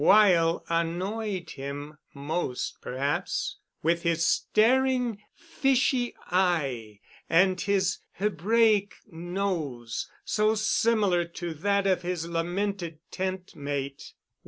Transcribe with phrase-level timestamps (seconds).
[0.03, 10.55] Weyl annoyed him most perhaps, with his staring, fishy eye and his Hebraic nose, so
[10.55, 14.15] similar to that of his lamented tent mate.